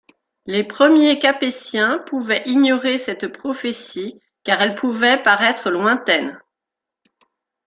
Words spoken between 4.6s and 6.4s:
pouvait paraître lointaine.